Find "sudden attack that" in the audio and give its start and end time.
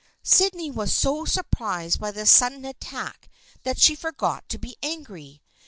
2.31-3.77